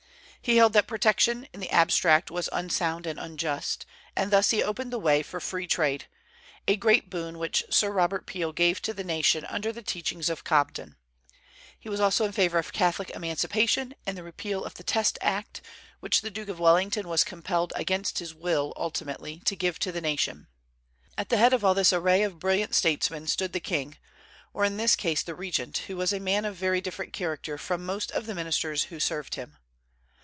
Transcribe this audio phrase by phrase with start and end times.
[0.43, 3.85] He held that protection, in the abstract, was unsound and unjust;
[4.15, 6.07] and thus he opened the way for free trade,
[6.65, 10.43] the great boon which Sir Robert Peel gave to the nation under the teachings of
[10.43, 10.95] Cobden.
[11.79, 15.61] He also was in favor of Catholic emancipation and the repeal of the Test Act,
[15.99, 20.01] which the Duke of Wellington was compelled against his will ultimately to give to the
[20.01, 20.47] nation.
[21.19, 23.97] At the head of all this array of brilliant statesmen stood the king,
[24.55, 27.85] or in this case the regent, who was a man of very different character from
[27.85, 29.59] most of the ministers who served him.